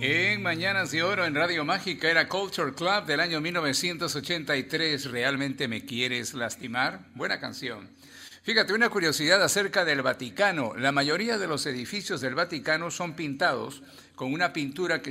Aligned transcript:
En 0.00 0.42
Mañanas 0.42 0.90
de 0.90 1.02
Oro 1.02 1.24
en 1.24 1.34
Radio 1.34 1.64
Mágica 1.64 2.10
era 2.10 2.28
Culture 2.28 2.74
Club 2.74 3.06
del 3.06 3.20
año 3.20 3.40
1983. 3.40 5.10
¿Realmente 5.10 5.68
me 5.68 5.84
quieres 5.84 6.34
lastimar? 6.34 7.00
Buena 7.14 7.38
canción. 7.40 7.88
Fíjate, 8.42 8.74
una 8.74 8.90
curiosidad 8.90 9.42
acerca 9.42 9.84
del 9.84 10.02
Vaticano. 10.02 10.74
La 10.76 10.92
mayoría 10.92 11.38
de 11.38 11.46
los 11.46 11.64
edificios 11.66 12.20
del 12.20 12.34
Vaticano 12.34 12.90
son 12.90 13.14
pintados 13.14 13.82
con 14.16 14.32
una 14.32 14.52
pintura 14.52 15.00
que 15.00 15.10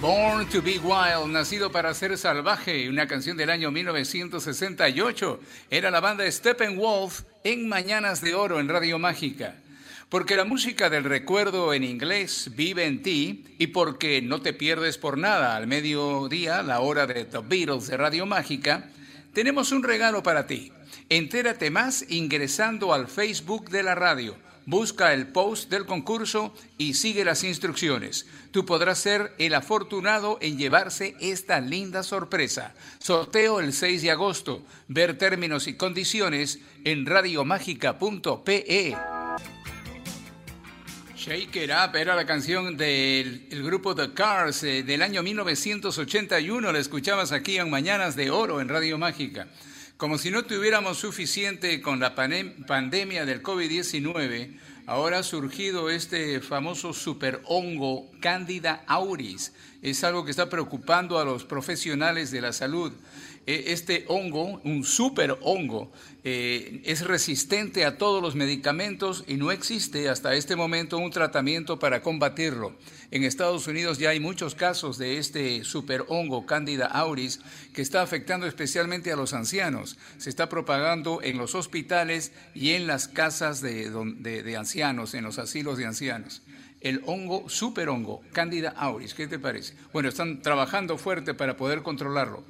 Born 0.02 0.46
to 0.50 0.60
be 0.60 0.78
Wild, 0.78 1.32
nacido 1.32 1.72
para 1.72 1.94
ser 1.94 2.19
salvaje, 2.19 2.91
una 2.91 3.06
canción 3.08 3.38
del 3.38 3.48
año 3.48 3.70
1968, 3.70 5.41
era 5.70 5.91
la 5.91 6.00
banda 6.00 6.31
Steppenwolf 6.31 7.22
en 7.44 7.66
Mañanas 7.66 8.20
de 8.20 8.34
Oro 8.34 8.60
en 8.60 8.69
Radio 8.69 8.98
Mágica. 8.98 9.54
Porque 10.14 10.36
la 10.36 10.44
música 10.44 10.91
del 10.91 11.02
recuerdo 11.02 11.75
en 11.75 11.82
inglés 11.82 12.52
vive 12.54 12.84
en 12.84 13.02
ti 13.02 13.42
y 13.58 13.66
porque 13.66 14.22
no 14.22 14.41
te 14.41 14.52
pierdes 14.52 14.97
por 14.97 15.19
nada 15.19 15.56
al 15.56 15.66
mediodía, 15.66 16.62
la 16.62 16.78
hora 16.78 17.08
de 17.08 17.25
The 17.25 17.38
Beatles 17.38 17.88
de 17.88 17.97
Radio 17.97 18.25
Mágica, 18.25 18.91
tenemos 19.32 19.72
un 19.72 19.82
regalo 19.82 20.22
para 20.22 20.47
ti. 20.47 20.70
Entérate 21.08 21.69
más 21.72 22.04
ingresando 22.10 22.94
al 22.94 23.08
Facebook 23.08 23.70
de 23.70 23.82
la 23.82 23.97
radio. 23.97 24.36
Busca 24.66 25.12
el 25.12 25.26
post 25.26 25.69
del 25.69 25.84
concurso 25.84 26.54
y 26.78 26.94
sigue 26.94 27.25
las 27.25 27.42
instrucciones. 27.42 28.28
Tú 28.52 28.64
podrás 28.64 28.98
ser 29.00 29.34
el 29.38 29.52
afortunado 29.52 30.38
en 30.41 30.58
llevarse 30.58 31.16
esta 31.20 31.58
linda 31.58 32.04
sorpresa. 32.04 32.72
Sorteo 33.00 33.58
el 33.58 33.72
6 33.72 34.02
de 34.02 34.12
agosto. 34.12 34.62
Ver 34.86 35.19
términos 35.19 35.66
y 35.66 35.75
condiciones 35.75 36.60
en 36.84 37.04
radiomágica.pe. 37.04 38.96
Shake 41.24 41.64
It 41.64 41.70
Up 41.70 41.96
era 41.96 42.14
la 42.14 42.26
canción 42.26 42.76
del 42.76 43.48
grupo 43.64 43.94
The 43.94 44.12
Cars 44.12 44.62
eh, 44.62 44.82
del 44.82 45.00
año 45.00 45.22
1981. 45.22 46.70
La 46.70 46.78
escuchabas 46.78 47.32
aquí 47.32 47.56
en 47.56 47.70
Mañanas 47.70 48.14
de 48.14 48.30
Oro 48.30 48.60
en 48.60 48.68
Radio 48.68 48.98
Mágica. 48.98 49.48
Como 49.96 50.18
si 50.18 50.30
no 50.30 50.44
tuviéramos 50.44 50.98
suficiente 50.98 51.80
con 51.80 51.98
la 51.98 52.14
pandemia 52.14 53.24
del 53.24 53.42
COVID-19, 53.42 54.58
ahora 54.84 55.20
ha 55.20 55.22
surgido 55.22 55.88
este 55.88 56.42
famoso 56.42 56.92
super 56.92 57.40
hongo 57.46 58.10
Candida 58.20 58.84
auris. 58.86 59.54
Es 59.80 60.04
algo 60.04 60.26
que 60.26 60.30
está 60.30 60.50
preocupando 60.50 61.18
a 61.18 61.24
los 61.24 61.44
profesionales 61.44 62.32
de 62.32 62.42
la 62.42 62.52
salud. 62.52 62.92
E, 63.47 63.72
este 63.72 64.05
hongo, 64.09 64.60
un 64.65 64.84
super 64.84 65.37
hongo, 65.43 65.93
eh, 66.25 66.81
es 66.84 67.03
resistente 67.03 67.84
a 67.84 67.99
todos 67.99 68.22
los 68.22 68.34
medicamentos 68.34 69.25
y 69.29 69.35
no 69.35 69.50
existe 69.50 70.08
hasta 70.08 70.35
este 70.35 70.56
momento 70.56 70.96
un 70.96 71.11
tratamiento 71.11 71.79
para 71.79 72.00
combatirlo. 72.00 72.75
En 73.11 73.23
Estados 73.23 73.67
Unidos 73.67 73.99
ya 73.99 74.11
hay 74.11 74.20
muchos 74.20 74.55
casos 74.55 74.96
de 74.96 75.19
este 75.19 75.64
super 75.64 76.05
hongo 76.08 76.46
Candida 76.46 76.87
auris 76.87 77.41
que 77.75 77.82
está 77.82 78.00
afectando 78.00 78.46
especialmente 78.46 79.12
a 79.12 79.17
los 79.17 79.35
ancianos. 79.35 79.99
Se 80.17 80.31
está 80.31 80.49
propagando 80.49 81.20
en 81.23 81.37
los 81.37 81.55
hospitales 81.55 82.32
y 82.55 82.70
en 82.70 82.87
las 82.87 83.08
casas 83.08 83.61
de, 83.61 83.90
de 83.90 84.56
ancianos, 84.56 85.12
en 85.12 85.25
los 85.25 85.38
asilos 85.38 85.76
de 85.76 85.87
ancianos 85.87 86.43
el 86.85 87.00
hongo, 87.06 87.49
super 87.49 87.88
hongo, 87.88 88.20
Candida 88.32 88.75
auris. 88.76 89.14
¿Qué 89.14 89.26
te 89.26 89.38
parece? 89.38 89.75
Bueno, 89.93 90.11
están 90.11 90.43
trabajando 90.43 90.99
fuerte 90.99 91.32
para 91.32 91.56
poder 91.56 91.82
controlarlo. 91.82 92.44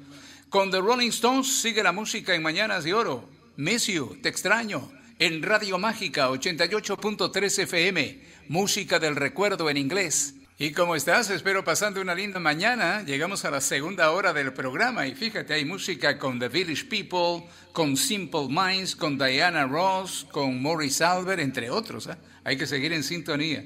Con 0.49 0.71
The 0.71 0.79
Rolling 0.79 1.09
Stones 1.09 1.61
sigue 1.61 1.83
la 1.83 1.91
música 1.91 2.33
en 2.33 2.41
Mañanas 2.43 2.83
de 2.83 2.93
Oro. 2.93 3.27
Miss 3.57 3.87
You, 3.87 4.17
Te 4.21 4.29
extraño, 4.29 4.91
en 5.19 5.41
Radio 5.41 5.77
Mágica 5.77 6.29
88.3 6.29 7.63
FM, 7.63 8.21
música 8.47 8.99
del 8.99 9.15
recuerdo 9.15 9.69
en 9.69 9.77
inglés. 9.77 10.35
¿Y 10.57 10.71
cómo 10.71 10.95
estás? 10.95 11.29
Espero 11.31 11.65
pasando 11.65 11.99
una 11.99 12.15
linda 12.15 12.39
mañana. 12.39 13.03
Llegamos 13.03 13.43
a 13.43 13.51
la 13.51 13.59
segunda 13.59 14.11
hora 14.11 14.31
del 14.31 14.53
programa 14.53 15.05
y 15.05 15.13
fíjate, 15.13 15.53
hay 15.53 15.65
música 15.65 16.17
con 16.17 16.39
The 16.39 16.47
Village 16.47 16.85
People, 16.85 17.45
con 17.73 17.97
Simple 17.97 18.47
Minds, 18.47 18.95
con 18.95 19.17
Diana 19.17 19.65
Ross, 19.65 20.25
con 20.31 20.63
Maurice 20.63 21.03
Albert, 21.03 21.41
entre 21.41 21.69
otros. 21.69 22.07
¿eh? 22.07 22.15
Hay 22.45 22.55
que 22.55 22.67
seguir 22.67 22.93
en 22.93 23.03
sintonía. 23.03 23.65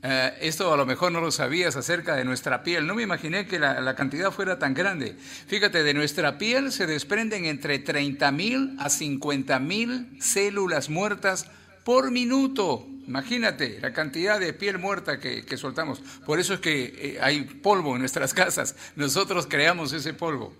Eh, 0.00 0.38
esto 0.42 0.72
a 0.72 0.76
lo 0.76 0.86
mejor 0.86 1.10
no 1.10 1.20
lo 1.20 1.32
sabías 1.32 1.74
acerca 1.74 2.14
de 2.14 2.24
nuestra 2.24 2.62
piel. 2.62 2.86
No 2.86 2.94
me 2.94 3.02
imaginé 3.02 3.48
que 3.48 3.58
la, 3.58 3.80
la 3.80 3.96
cantidad 3.96 4.30
fuera 4.30 4.60
tan 4.60 4.74
grande. 4.74 5.16
Fíjate, 5.48 5.82
de 5.82 5.92
nuestra 5.92 6.38
piel 6.38 6.70
se 6.70 6.86
desprenden 6.86 7.46
entre 7.46 7.84
30.000 7.84 8.76
a 8.78 8.88
50.000 8.88 10.20
células 10.20 10.88
muertas 10.88 11.46
por 11.82 12.12
minuto. 12.12 12.86
Imagínate 13.08 13.78
la 13.80 13.94
cantidad 13.94 14.38
de 14.38 14.52
piel 14.52 14.78
muerta 14.78 15.18
que, 15.18 15.56
soltamos. 15.56 16.00
Por 16.26 16.38
eso 16.38 16.52
es 16.52 16.60
que 16.60 16.92
eh, 16.94 17.18
hay 17.22 17.40
polvo 17.40 17.94
en 17.94 18.00
nuestras 18.00 18.34
casas. 18.42 18.76
Nosotros 18.96 19.46
creamos 19.48 19.94
ese 19.94 20.12
polvo. 20.12 20.52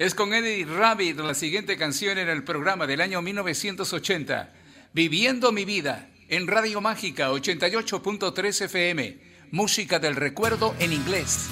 Es 0.00 0.12
con 0.16 0.34
Eddie 0.34 0.66
Rabbit 0.66 1.18
la 1.18 1.34
siguiente 1.34 1.76
canción 1.76 2.18
en 2.18 2.28
el 2.28 2.42
programa 2.42 2.88
del 2.88 3.02
año 3.02 3.22
1980. 3.22 4.52
Viviendo 4.92 5.52
mi 5.52 5.64
vida 5.64 6.08
en 6.28 6.48
Radio 6.48 6.80
Mágica 6.80 7.30
88.3 7.30 8.64
FM. 8.64 9.18
Música 9.52 10.00
del 10.00 10.16
recuerdo 10.16 10.74
en 10.80 10.92
inglés. 10.92 11.50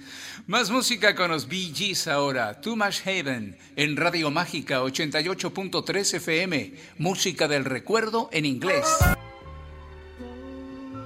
Más 0.47 0.71
música 0.71 1.15
con 1.15 1.31
los 1.31 1.49
Bee 1.49 1.73
ahora, 2.11 2.61
Too 2.61 2.77
Much 2.77 3.01
Heaven 3.01 3.57
en 3.77 3.97
Radio 3.97 4.31
Mágica 4.31 4.83
88.3 4.83 6.15
FM, 6.15 6.75
música 6.99 7.49
del 7.49 7.65
recuerdo 7.65 8.29
en 8.33 8.45
inglés. 8.45 8.87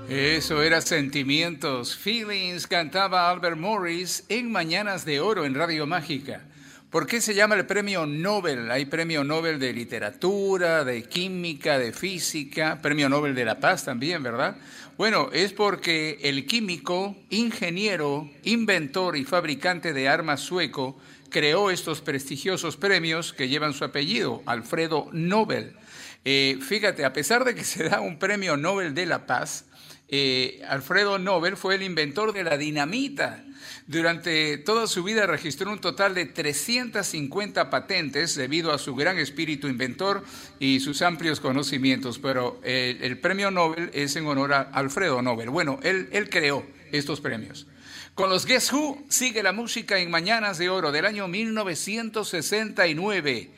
Eso 0.09 0.63
era 0.63 0.81
Sentimientos, 0.81 1.95
Feelings, 1.95 2.67
cantaba 2.67 3.31
Albert 3.31 3.59
Morris 3.59 4.25
en 4.29 4.51
Mañanas 4.51 5.05
de 5.05 5.21
Oro 5.21 5.45
en 5.45 5.55
Radio 5.55 5.87
Mágica. 5.87 6.48
¿Por 6.91 7.07
qué 7.07 7.21
se 7.21 7.35
llama 7.35 7.55
el 7.55 7.67
premio 7.67 8.07
Nobel? 8.07 8.71
Hay 8.71 8.87
premio 8.87 9.23
Nobel 9.23 9.59
de 9.59 9.75
literatura, 9.75 10.85
de 10.85 11.03
química, 11.03 11.79
de 11.79 11.93
física, 11.93 12.81
premio 12.81 13.11
Nobel 13.11 13.35
de 13.35 13.45
la 13.45 13.61
paz 13.61 13.85
también, 13.85 14.23
¿verdad? 14.23 14.57
Bueno, 14.97 15.29
es 15.35 15.53
porque 15.53 16.19
el 16.23 16.47
químico, 16.47 17.15
ingeniero, 17.29 18.31
inventor 18.43 19.19
y 19.19 19.25
fabricante 19.25 19.93
de 19.93 20.09
armas 20.09 20.41
sueco 20.41 20.99
creó 21.29 21.71
estos 21.71 22.01
prestigiosos 22.01 22.79
premios 22.79 23.35
que 23.35 23.51
llevan 23.51 23.75
su 23.75 23.85
apellido, 23.85 24.43
Alfredo 24.47 25.11
Nobel. 25.13 25.77
Eh, 26.25 26.59
fíjate, 26.63 27.05
a 27.05 27.13
pesar 27.13 27.45
de 27.45 27.55
que 27.55 27.65
se 27.65 27.87
da 27.87 28.01
un 28.01 28.19
premio 28.19 28.57
Nobel 28.57 28.95
de 28.95 29.05
la 29.05 29.27
paz, 29.27 29.67
eh, 30.09 30.63
Alfredo 30.67 31.19
Nobel 31.19 31.59
fue 31.59 31.75
el 31.75 31.83
inventor 31.83 32.33
de 32.33 32.45
la 32.45 32.57
dinamita. 32.57 33.45
Durante 33.87 34.59
toda 34.59 34.87
su 34.87 35.03
vida 35.03 35.27
registró 35.27 35.71
un 35.71 35.81
total 35.81 36.15
de 36.15 36.27
350 36.27 37.71
patentes 37.71 38.35
debido 38.35 38.73
a 38.73 38.79
su 38.79 38.95
gran 38.95 39.19
espíritu 39.19 39.69
inventor 39.69 40.25
y 40.59 40.81
sus 40.81 41.01
amplios 41.03 41.41
conocimientos, 41.41 42.19
pero 42.19 42.61
el, 42.65 43.19
premio 43.19 43.51
Nobel 43.51 43.91
es 43.93 44.17
en 44.17 44.27
honor 44.27 44.53
a 44.53 44.61
Alfredo 44.61 45.23
Nobel. 45.23 45.51
Bueno, 45.51 45.79
él, 45.83 46.09
él 46.13 46.29
creó 46.29 46.67
estos 46.93 47.21
premios. 47.21 47.67
Con 48.15 48.31
los 48.31 48.47
Guess 48.47 48.73
Who 48.73 49.05
sigue 49.09 49.45
la 49.45 49.53
música 49.53 49.99
en 49.99 50.11
Mañanas 50.11 50.59
de 50.59 50.69
Oro 50.69 50.91
del 50.91 51.07
año 51.07 51.29
1969. 51.29 53.51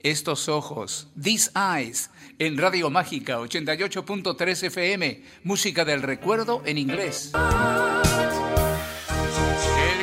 Estos 0.00 0.48
ojos, 0.48 1.06
These 1.22 1.52
Eyes, 1.54 2.10
en 2.40 2.58
Radio 2.58 2.90
Mágica 2.90 3.38
88.3 3.38 4.64
FM, 4.64 5.22
música 5.44 5.84
del 5.84 6.02
recuerdo 6.02 6.62
en 6.64 6.78
inglés. 6.78 7.30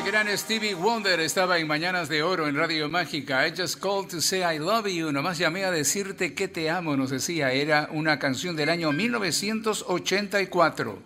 Stevie 0.08 0.74
Wonder 0.74 1.20
estaba 1.20 1.60
en 1.60 1.68
Mañanas 1.68 2.08
de 2.08 2.24
Oro 2.24 2.48
en 2.48 2.56
Radio 2.56 2.88
Mágica. 2.88 3.46
I 3.46 3.52
just 3.52 3.82
called 3.82 4.10
to 4.10 4.22
say 4.22 4.42
I 4.42 4.58
love 4.58 4.88
you. 4.88 5.12
Nomás 5.12 5.38
llamé 5.38 5.66
a 5.66 5.72
decirte 5.72 6.34
que 6.34 6.48
te 6.48 6.70
amo, 6.70 6.96
nos 6.96 7.10
decía. 7.10 7.52
Era 7.52 7.90
una 7.92 8.18
canción 8.18 8.56
del 8.56 8.70
año 8.70 8.94
1984. 8.94 11.04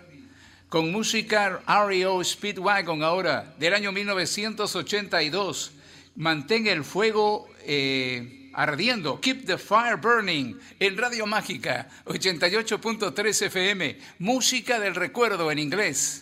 con 0.73 0.91
música 0.91 1.61
REO 1.67 2.23
Speedwagon 2.23 3.03
ahora, 3.03 3.53
del 3.59 3.75
año 3.75 3.91
1982. 3.91 5.71
Mantén 6.15 6.65
el 6.65 6.83
fuego 6.83 7.47
eh, 7.61 8.42
ardiendo. 8.53 9.19
Keep 9.19 9.45
the 9.45 9.57
fire 9.57 9.97
burning. 9.97 10.55
En 10.79 10.97
Radio 10.97 11.25
Mágica, 11.25 11.89
88.3 12.05 13.45
FM. 13.47 13.97
Música 14.19 14.79
del 14.79 14.95
recuerdo 14.95 15.51
en 15.51 15.59
inglés. 15.59 16.21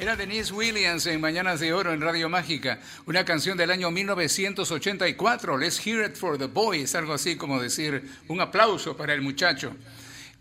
Era 0.00 0.16
Denise 0.16 0.54
Williams 0.54 1.06
en 1.06 1.20
Mañanas 1.20 1.60
de 1.60 1.74
Oro 1.74 1.92
en 1.92 2.00
Radio 2.00 2.30
Mágica, 2.30 2.80
una 3.04 3.22
canción 3.26 3.58
del 3.58 3.70
año 3.70 3.90
1984, 3.90 5.58
Let's 5.58 5.86
Hear 5.86 6.08
It 6.08 6.16
for 6.16 6.38
the 6.38 6.46
Boys, 6.46 6.94
algo 6.94 7.12
así 7.12 7.36
como 7.36 7.60
decir 7.60 8.02
un 8.28 8.40
aplauso 8.40 8.96
para 8.96 9.12
el 9.12 9.20
muchacho. 9.20 9.76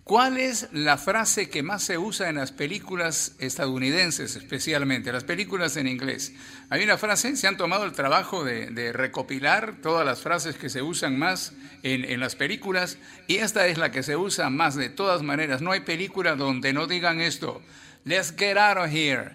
¿Cuál 0.10 0.40
es 0.40 0.70
la 0.72 0.98
frase 0.98 1.52
que 1.52 1.62
más 1.62 1.84
se 1.84 2.00
usa 2.00 2.30
en 2.30 2.38
las 2.38 2.52
películas 2.52 3.36
estadounidenses, 3.38 4.36
especialmente, 4.36 5.12
las 5.12 5.24
películas 5.24 5.78
en 5.78 5.86
inglés? 5.86 6.34
Hay 6.72 6.84
una 6.84 6.98
frase, 6.98 7.36
se 7.36 7.46
han 7.46 7.58
tomado 7.58 7.86
el 7.86 7.92
trabajo 7.92 8.44
de, 8.44 8.92
recopilar 8.92 9.76
todas 9.84 10.04
las 10.08 10.22
frases 10.24 10.56
que 10.56 10.70
se 10.70 10.82
usan 10.82 11.20
más 11.20 11.54
en, 11.84 12.06
en, 12.06 12.20
las 12.20 12.36
películas 12.36 12.98
y 13.28 13.36
esta 13.36 13.68
es 13.68 13.78
la 13.78 13.92
que 13.92 14.02
se 14.02 14.18
usa 14.18 14.50
más 14.50 14.74
de 14.74 14.90
todas 14.90 15.22
maneras. 15.22 15.62
No 15.62 15.74
hay 15.74 15.82
película 15.82 16.36
donde 16.36 16.74
no 16.74 16.88
digan 16.88 17.22
esto, 17.22 17.62
let's 18.04 18.34
get 18.36 18.58
out 18.58 18.80
of 18.80 18.92
here. 18.92 19.30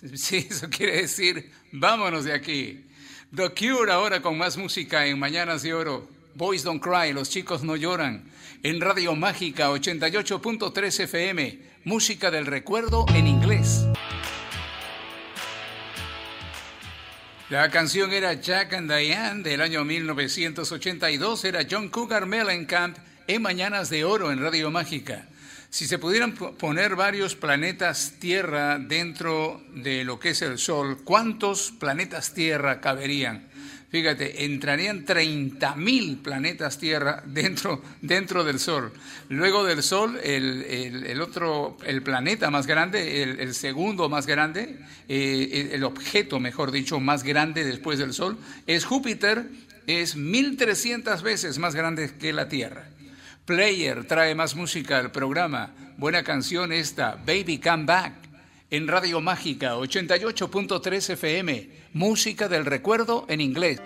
Sí, 0.14 0.46
eso 0.48 0.70
quiere 0.70 1.02
decir, 1.02 1.50
vámonos 1.72 2.22
de 2.22 2.32
aquí. 2.32 2.86
The 3.34 3.50
Cure 3.50 3.90
ahora 3.90 4.22
con 4.22 4.38
más 4.38 4.56
música 4.56 5.04
en 5.04 5.18
Mañanas 5.18 5.64
de 5.64 5.74
Oro. 5.74 6.21
Boys 6.34 6.62
Don't 6.62 6.82
Cry, 6.82 7.12
los 7.12 7.28
chicos 7.28 7.62
no 7.62 7.76
lloran. 7.76 8.24
En 8.62 8.80
Radio 8.80 9.14
Mágica 9.14 9.70
88.3 9.70 11.00
FM, 11.00 11.58
música 11.84 12.30
del 12.30 12.46
recuerdo 12.46 13.04
en 13.14 13.26
inglés. 13.26 13.84
La 17.50 17.70
canción 17.70 18.12
era 18.12 18.32
Jack 18.32 18.72
and 18.72 18.90
Diane 18.90 19.42
del 19.42 19.60
año 19.60 19.84
1982, 19.84 21.44
era 21.44 21.66
John 21.70 21.90
Cougar 21.90 22.24
Mellencamp 22.24 22.96
en 23.26 23.42
Mañanas 23.42 23.90
de 23.90 24.04
Oro 24.04 24.32
en 24.32 24.40
Radio 24.40 24.70
Mágica. 24.70 25.28
Si 25.68 25.86
se 25.86 25.98
pudieran 25.98 26.32
poner 26.32 26.96
varios 26.96 27.34
planetas 27.34 28.14
Tierra 28.18 28.78
dentro 28.78 29.62
de 29.74 30.04
lo 30.04 30.18
que 30.18 30.30
es 30.30 30.40
el 30.40 30.58
Sol, 30.58 31.02
¿cuántos 31.04 31.72
planetas 31.72 32.32
Tierra 32.32 32.80
caberían? 32.80 33.48
Fíjate, 33.92 34.46
entrarían 34.46 35.04
30.000 35.04 36.22
planetas 36.22 36.78
Tierra 36.78 37.22
dentro, 37.26 37.82
dentro 38.00 38.42
del 38.42 38.58
Sol. 38.58 38.90
Luego 39.28 39.64
del 39.64 39.82
Sol, 39.82 40.18
el, 40.24 41.20
otro, 41.20 41.76
el 41.84 42.02
planeta 42.02 42.50
más 42.50 42.66
grande, 42.66 43.22
el, 43.22 43.54
segundo 43.54 44.08
más 44.08 44.26
grande, 44.26 44.78
eh, 45.08 45.72
el 45.74 45.84
objeto, 45.84 46.40
mejor 46.40 46.70
dicho, 46.70 47.00
más 47.00 47.22
grande 47.22 47.64
después 47.64 47.98
del 47.98 48.14
Sol, 48.14 48.38
es 48.66 48.86
Júpiter, 48.86 49.44
es 49.86 50.16
1.300 50.16 51.20
veces 51.20 51.58
más 51.58 51.74
grande 51.74 52.12
que 52.18 52.32
la 52.32 52.48
Tierra. 52.48 52.88
Player 53.44 54.06
trae 54.06 54.34
más 54.34 54.56
música 54.56 54.96
al 54.96 55.12
programa. 55.12 55.74
Buena 55.98 56.22
canción 56.22 56.72
esta, 56.72 57.16
Baby 57.26 57.58
Come 57.58 57.84
Back, 57.84 58.21
en 58.72 58.88
Radio 58.88 59.20
Mágica 59.20 59.76
88.3 59.76 61.10
FM. 61.10 61.68
Música 61.92 62.48
del 62.48 62.64
recuerdo 62.64 63.26
en 63.28 63.42
inglés. 63.42 63.82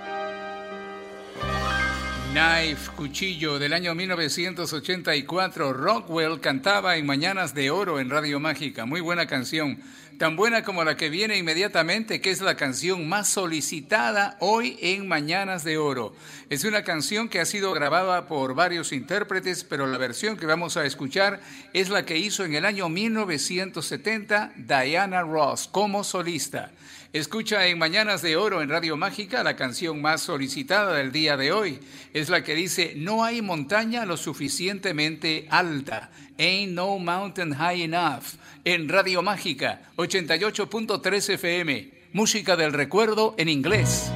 Knife, 2.37 2.91
Cuchillo, 2.95 3.59
del 3.59 3.73
año 3.73 3.95
1984. 3.95 5.73
Rockwell 5.73 6.39
cantaba 6.39 6.99
en 6.99 7.07
Mañanas 7.07 7.55
de 7.55 7.71
Oro 7.71 7.99
en 7.99 8.11
Radio 8.11 8.39
Mágica. 8.41 8.85
Muy 8.85 9.01
buena 9.01 9.27
canción 9.27 9.79
tan 10.19 10.37
buena 10.37 10.63
como 10.63 10.85
la 10.85 10.97
que 10.97 11.11
viene 11.11 11.37
inmediatamente, 11.37 12.21
que 12.21 12.31
es 12.31 12.41
la 12.41 12.57
canción 12.57 13.09
más 13.09 13.29
solicitada 13.29 14.37
hoy 14.41 14.79
en 14.81 15.07
Mañanas 15.09 15.63
de 15.63 15.77
Oro. 15.79 16.15
Es 16.49 16.65
una 16.65 16.85
canción 16.85 17.29
que 17.29 17.41
ha 17.41 17.47
sido 17.47 17.73
grabada 17.73 18.27
por 18.27 18.55
varios 18.55 18.93
intérpretes, 18.93 19.65
pero 19.65 19.87
la 19.87 19.99
versión 19.99 20.37
que 20.37 20.47
vamos 20.47 20.77
a 20.77 20.87
escuchar 20.87 21.41
es 21.73 21.91
la 21.91 22.05
que 22.05 22.19
hizo 22.19 22.45
en 22.45 22.55
el 22.55 22.65
año 22.65 22.89
1970 22.89 24.53
Diana 24.57 25.23
Ross 25.23 25.69
como 25.71 26.03
solista. 26.03 26.71
Escucha 27.17 27.67
en 27.67 27.79
Mañanas 27.79 28.21
de 28.21 28.37
Oro 28.37 28.61
en 28.61 28.69
Radio 28.69 28.99
Mágica 28.99 29.43
la 29.43 29.57
canción 29.57 30.03
más 30.03 30.21
solicitada 30.21 30.93
del 30.93 31.13
día 31.13 31.39
de 31.39 31.51
hoy. 31.51 31.81
Es 32.13 32.29
la 32.29 32.45
que 32.45 32.55
dice, 32.55 32.93
no 32.95 33.25
hay 33.25 33.41
montaña 33.41 34.05
lo 34.05 34.19
suficientemente 34.19 35.47
alta. 35.49 36.11
Ain't 36.39 36.75
no 36.75 36.99
mountain 36.99 37.55
high 37.55 37.85
enough. 37.85 38.35
En 38.67 38.87
Radio 38.91 39.23
Mágica 39.23 39.81
88.3 39.97 41.31
FM. 41.31 41.91
Música 42.13 42.55
del 42.55 42.75
recuerdo 42.75 43.35
en 43.39 43.49
inglés. 43.49 44.13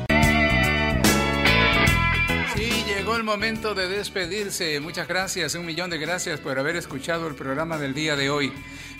Sí, 2.55 2.85
llegó 2.87 3.17
el 3.17 3.25
momento 3.25 3.75
de 3.75 3.89
despedirse. 3.89 4.79
Muchas 4.81 5.09
gracias, 5.09 5.55
un 5.55 5.65
millón 5.65 5.89
de 5.89 5.97
gracias 5.97 6.39
por 6.39 6.59
haber 6.59 6.77
escuchado 6.77 7.29
el 7.29 7.35
programa 7.35 7.79
del 7.79 7.95
día 7.95 8.15
de 8.15 8.29
hoy. 8.29 8.53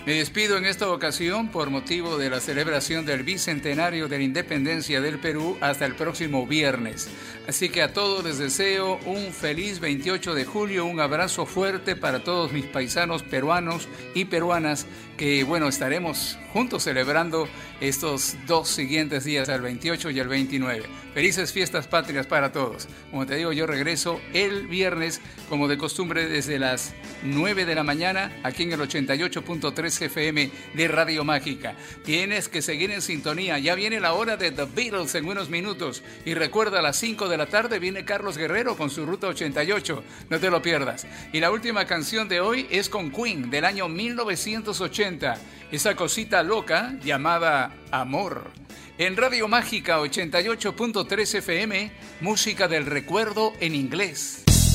Me 0.03 0.15
despido 0.15 0.57
en 0.57 0.65
esta 0.65 0.89
ocasión 0.89 1.49
por 1.49 1.69
motivo 1.69 2.17
de 2.17 2.31
la 2.31 2.39
celebración 2.39 3.05
del 3.05 3.21
bicentenario 3.21 4.07
de 4.07 4.17
la 4.17 4.23
independencia 4.23 4.99
del 4.99 5.19
Perú 5.19 5.59
hasta 5.61 5.85
el 5.85 5.93
próximo 5.93 6.47
viernes. 6.47 7.07
Así 7.47 7.69
que 7.69 7.83
a 7.83 7.93
todos 7.93 8.23
les 8.23 8.39
deseo 8.39 8.97
un 9.05 9.31
feliz 9.31 9.79
28 9.79 10.33
de 10.33 10.45
julio, 10.45 10.85
un 10.85 10.99
abrazo 10.99 11.45
fuerte 11.45 11.95
para 11.95 12.23
todos 12.23 12.51
mis 12.51 12.65
paisanos 12.65 13.21
peruanos 13.21 13.87
y 14.15 14.25
peruanas 14.25 14.87
que 15.17 15.43
bueno, 15.43 15.67
estaremos 15.67 16.39
juntos 16.51 16.83
celebrando 16.83 17.47
estos 17.79 18.35
dos 18.47 18.69
siguientes 18.69 19.23
días, 19.23 19.49
el 19.49 19.61
28 19.61 20.09
y 20.09 20.19
el 20.19 20.27
29. 20.27 20.83
Felices 21.13 21.51
fiestas 21.51 21.85
patrias 21.87 22.25
para 22.25 22.51
todos. 22.51 22.87
Como 23.11 23.27
te 23.27 23.35
digo, 23.35 23.51
yo 23.51 23.67
regreso 23.67 24.19
el 24.33 24.65
viernes, 24.65 25.21
como 25.47 25.67
de 25.67 25.77
costumbre, 25.77 26.27
desde 26.27 26.57
las 26.57 26.95
9 27.23 27.65
de 27.65 27.75
la 27.75 27.83
mañana, 27.83 28.35
aquí 28.43 28.63
en 28.63 28.71
el 28.71 28.79
88.3 28.79 29.90
FM 29.99 30.51
de 30.75 30.87
Radio 30.87 31.23
Mágica. 31.23 31.75
Tienes 32.05 32.47
que 32.47 32.61
seguir 32.61 32.91
en 32.91 33.01
sintonía. 33.01 33.57
Ya 33.57 33.73
viene 33.73 33.99
la 33.99 34.13
hora 34.13 34.37
de 34.37 34.51
The 34.51 34.65
Beatles 34.65 35.15
en 35.15 35.25
unos 35.25 35.49
minutos. 35.49 36.03
Y 36.23 36.35
recuerda, 36.35 36.79
a 36.79 36.83
las 36.83 36.97
5 36.97 37.27
de 37.27 37.37
la 37.37 37.47
tarde 37.47 37.79
viene 37.79 38.05
Carlos 38.05 38.37
Guerrero 38.37 38.77
con 38.77 38.89
su 38.91 39.05
Ruta 39.05 39.27
88. 39.27 40.03
No 40.29 40.39
te 40.39 40.51
lo 40.51 40.61
pierdas. 40.61 41.07
Y 41.33 41.39
la 41.39 41.49
última 41.49 41.85
canción 41.85 42.29
de 42.29 42.39
hoy 42.41 42.67
es 42.69 42.89
con 42.89 43.11
Queen, 43.11 43.49
del 43.49 43.65
año 43.65 43.89
1980 43.89 45.39
esa 45.71 45.95
cosita 45.95 46.43
loca 46.43 46.95
llamada 47.01 47.73
amor. 47.91 48.51
En 48.97 49.15
Radio 49.15 49.47
Mágica 49.47 49.99
88.3 49.99 51.35
FM, 51.35 51.91
música 52.19 52.67
del 52.67 52.85
recuerdo 52.85 53.53
en 53.59 53.75
inglés. 53.75 54.43